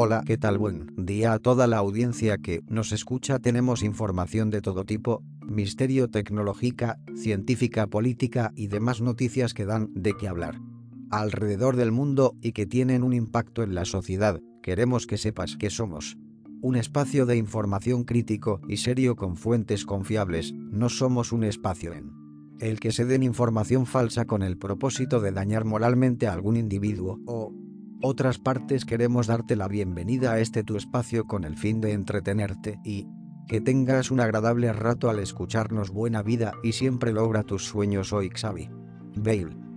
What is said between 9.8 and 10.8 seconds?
de qué hablar.